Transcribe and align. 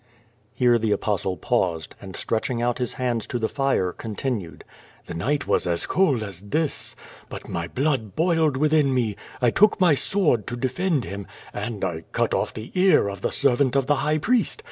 Here 0.55 0.79
the 0.79 0.91
Apostle 0.93 1.37
paused, 1.37 1.93
and 2.01 2.15
stretching 2.15 2.59
out 2.59 2.79
his 2.79 2.93
hands 2.93 3.27
to 3.27 3.37
the 3.37 3.47
fire, 3.47 3.91
continued: 3.91 4.63
*'The 5.05 5.13
night 5.13 5.45
was 5.45 5.67
as 5.67 5.85
cold 5.85 6.23
as 6.23 6.41
this. 6.41 6.95
But 7.29 7.47
my 7.47 7.67
lilood 7.67 8.15
boiled 8.15 8.57
within 8.57 8.95
me. 8.95 9.15
1 9.41 9.51
took 9.53 9.79
my 9.79 9.93
sword 9.93 10.47
to 10.47 10.57
defend 10.57 11.03
Him, 11.03 11.27
and 11.53 11.83
1 11.83 12.05
cut 12.13 12.33
oir 12.33 12.47
the 12.51 12.71
ear 12.73 13.09
of 13.09 13.21
the 13.21 13.31
servant 13.31 13.75
of 13.75 13.85
the 13.85 13.97
High 14.01 14.17
Priest. 14.17 14.59